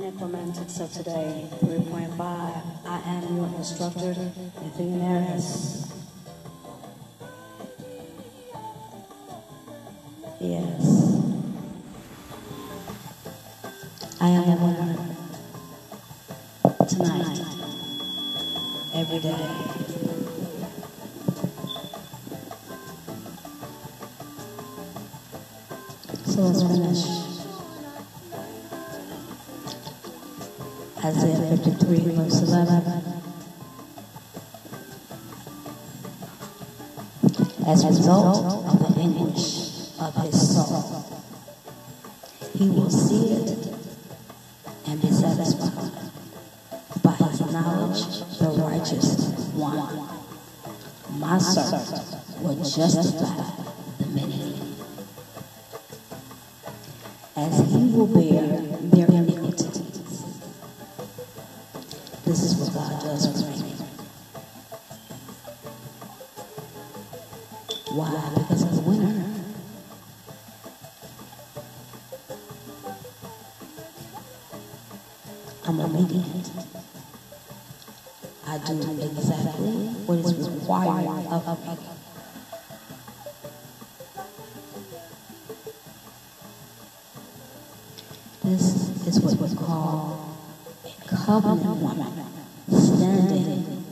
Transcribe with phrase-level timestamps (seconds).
[0.00, 2.18] Necromantic so today, 3.5.
[2.18, 4.14] I am your instructor,
[4.78, 5.92] Harris.
[10.40, 11.20] Yes.
[14.22, 14.96] I am the winner.
[16.88, 17.40] Tonight.
[18.94, 19.46] Every day.
[26.24, 27.29] So let's finish.
[31.50, 33.02] 53, verse 11.
[37.66, 41.04] As a result of the anguish of his soul,
[42.56, 43.74] he will see it
[44.86, 45.90] and be satisfied.
[47.02, 48.04] By his knowledge,
[48.38, 50.08] the righteous one.
[51.18, 53.42] My servant will justify
[53.98, 54.54] the many.
[57.34, 58.46] As he will bear
[58.92, 59.59] their iniquities.
[78.46, 79.72] I do exactly
[80.06, 81.78] what is required of me.
[88.44, 90.36] This is what we call
[90.84, 92.12] a covenant woman
[92.68, 93.84] standing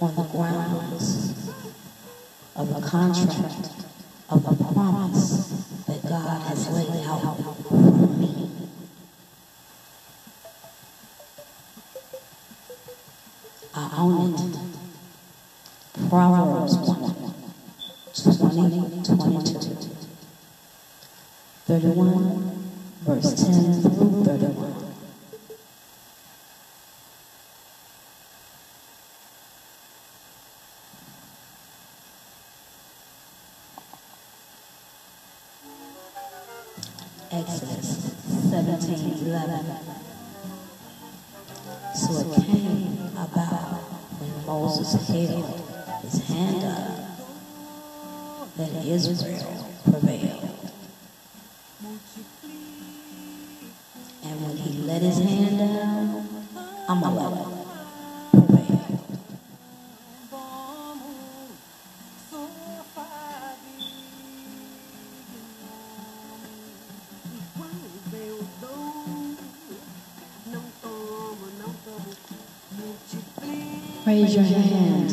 [0.00, 1.52] on the grounds
[2.56, 3.70] of the contract
[4.30, 7.36] of the promise that God has laid out
[7.68, 8.48] for me.
[16.08, 17.14] Proverbs 1,
[18.48, 19.92] 20, 22.
[21.66, 22.60] 31,
[23.02, 24.74] verse 10 through 31.
[37.30, 37.88] Exodus
[38.50, 39.64] 17, 11.
[41.94, 42.41] So
[44.52, 44.92] Moses
[46.02, 47.16] his hand up
[48.58, 50.50] that Israel prevailed.
[54.22, 55.51] And when he let his hand
[74.12, 75.10] Raise your hand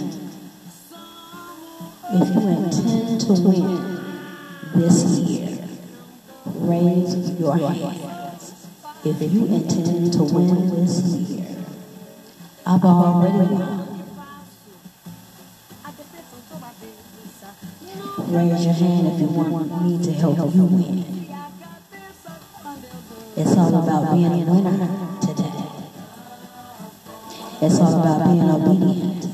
[2.11, 3.71] if you intend to win
[4.75, 5.57] this year.
[6.43, 8.41] Raise your hand
[9.05, 11.47] if you intend to win this year.
[12.67, 14.03] I've already won.
[18.27, 21.29] Raise your hand if you want me to help you win.
[23.37, 25.08] It's all about being a winner.
[27.61, 29.25] It's all about being obedient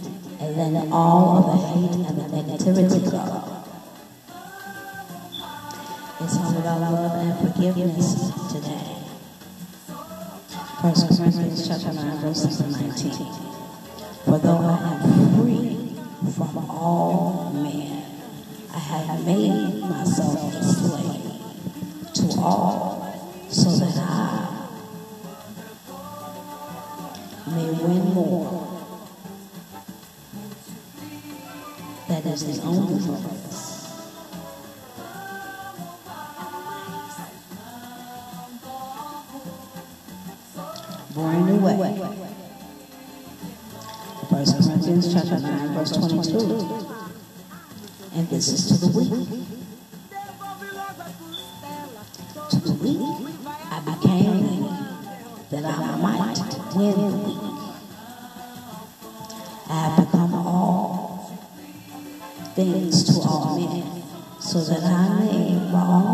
[0.41, 3.21] and letting all of the hate and the negativity go.
[6.21, 8.97] It's all about love and forgiveness today.
[10.81, 13.11] First Corinthians chapter 9, verse 19.
[14.25, 15.01] For though I am
[15.37, 15.93] free
[16.33, 18.05] from all men,
[18.73, 21.04] I have made myself a slave
[41.15, 41.95] Brand new way.
[44.29, 46.39] First Corinthians chapter 9, verse 22.
[48.15, 49.09] And this is to the weak.
[52.49, 52.99] To the weak,
[53.47, 54.67] I became
[55.51, 56.37] that I might
[56.75, 57.39] win the weak.
[59.69, 61.31] I have become all
[62.55, 64.03] things to all men,
[64.41, 66.04] so that I may, all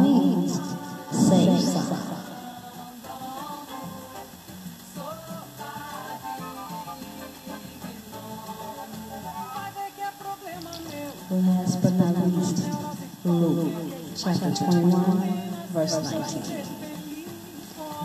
[11.97, 12.69] but not least,
[13.25, 13.73] Luke
[14.15, 15.41] chapter 21,
[15.73, 16.65] verse 19.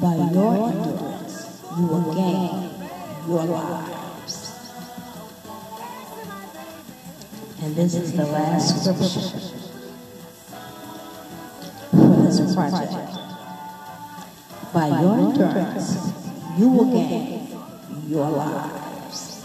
[0.00, 2.70] By your endurance, you will gain
[3.28, 4.36] your lives.
[7.62, 9.38] And this is the last scripture
[11.90, 12.92] for this project.
[14.72, 16.12] By your endurance,
[16.58, 17.48] you will gain
[18.08, 19.44] your lives.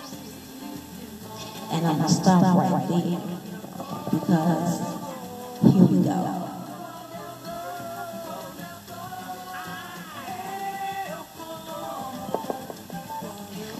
[1.72, 3.41] And I'm going to stop right there
[4.12, 4.80] because
[5.62, 6.19] here we go.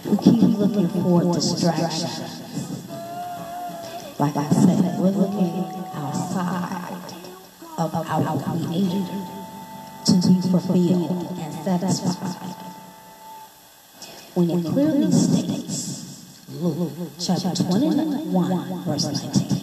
[0.06, 2.18] We keep looking for distractions.
[4.18, 5.64] Like I said, we're looking
[5.94, 7.12] outside
[7.78, 9.04] of our Creator
[10.06, 12.56] to be fulfilled and satisfied.
[14.34, 19.61] When it clearly states, Luke chapter 21, verse 19,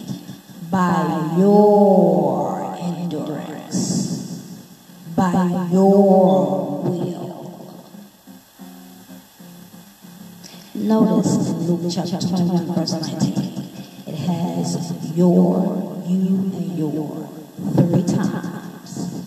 [0.70, 4.62] by your endurance,
[5.16, 7.84] by your will.
[10.74, 13.64] Notice Luke chapter 21, verse 19,
[14.06, 17.28] it has your, you, and your
[17.74, 19.24] three times.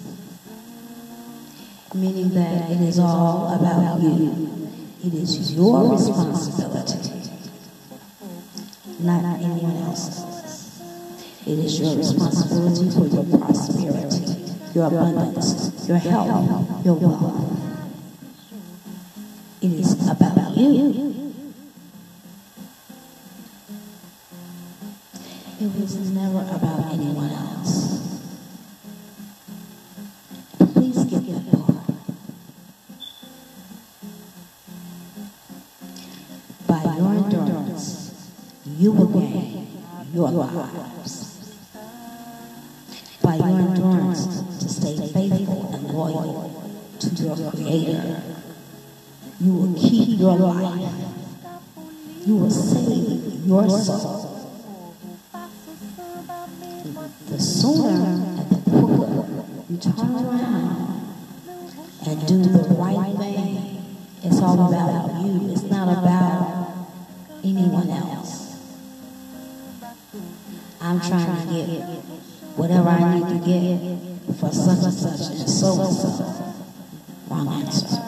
[1.94, 4.50] Meaning that it is all about you.
[5.04, 7.30] It is your responsibility,
[9.01, 10.32] not anyone else's.
[11.45, 14.42] It is your responsibility for your prosperity,
[14.74, 17.60] your abundance, your health, your wealth.
[19.62, 21.34] It is about you.
[25.60, 28.02] It was never about anyone else.
[43.24, 44.25] By your endurance
[44.60, 48.22] to stay faithful and loyal to your Creator,
[49.40, 50.94] you will keep your life.
[52.25, 54.30] You will save your soul.
[57.30, 59.25] The sooner and the quicker
[59.70, 61.16] you turn around
[62.06, 65.52] and do the right thing, it's all about you.
[65.52, 66.88] It's not about
[67.44, 68.60] anyone else.
[70.81, 72.02] I'm trying to get
[72.55, 76.55] whatever I need to get for such and such and so and so.
[77.29, 78.00] Wrong answer.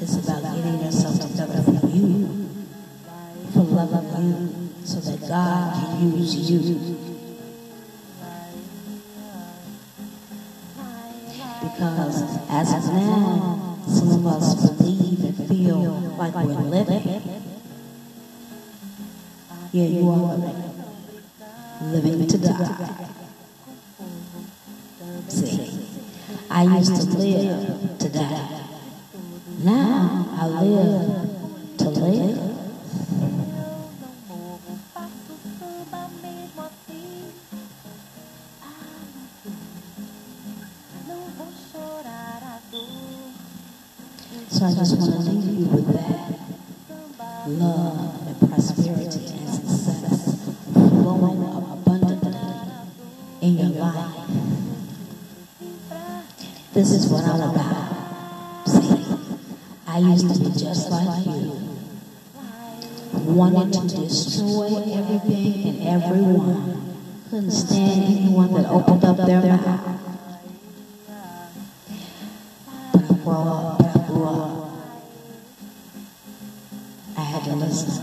[0.00, 2.48] It's about getting yourself together for you,
[3.52, 6.96] for loving you, so that God can use you.
[11.62, 12.18] Because
[12.50, 15.82] as of now, some of us believe and feel
[16.18, 17.05] like we're living.
[19.84, 20.38] You are.
[21.92, 23.08] Living to die.
[25.28, 25.88] See,
[26.50, 28.64] I used to live to die.
[29.58, 32.56] Now I live to live.
[44.48, 46.36] So I just want to leave you with that
[47.48, 49.05] love and prosperity
[63.34, 66.82] wanting to destroy everything and everyone.
[67.30, 69.92] Couldn't stand anyone that opened up their mouth.
[73.24, 74.66] But I but.
[77.16, 78.02] I had to listen.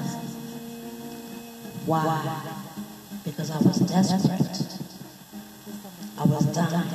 [1.85, 2.41] Why?
[3.23, 4.79] Because I was desperate.
[6.17, 6.89] I was dying.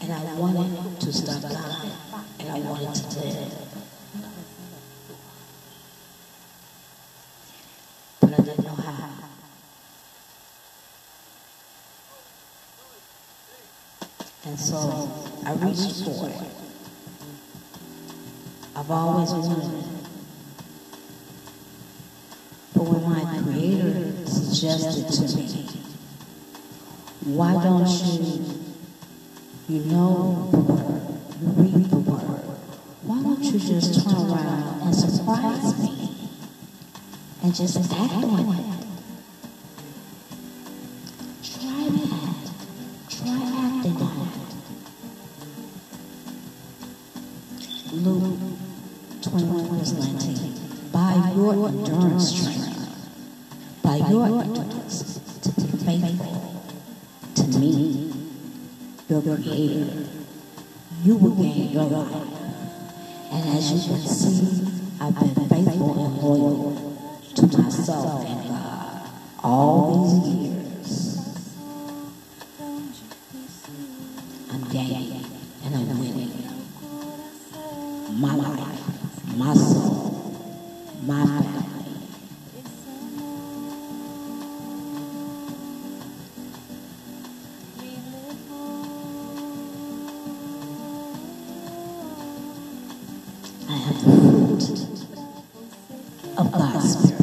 [0.00, 1.92] And I wanted to stop dying.
[2.40, 3.52] And I wanted to live.
[8.20, 9.08] But I didn't know how.
[14.52, 15.10] And so
[15.46, 16.36] I reached for it.
[18.76, 19.84] I've always wanted it.
[22.74, 25.68] But when my creator suggested to me,
[27.24, 28.44] why don't you,
[29.70, 31.00] you know the word,
[31.40, 32.44] you read the word,
[33.04, 36.28] why don't you just turn around and surprise me
[37.42, 38.71] and just act on it?
[56.00, 56.64] faithful
[57.34, 58.12] to me,
[59.08, 60.06] your creator.
[61.02, 62.28] You will gain your life.
[63.32, 64.66] And as you can see,
[65.00, 69.10] I've been faithful and loyal to myself and God
[69.42, 71.18] all these years.
[74.52, 75.24] I'm gaining
[75.64, 76.32] and I'm winning.
[78.20, 78.51] My life.
[96.38, 97.21] Of God's Spirit.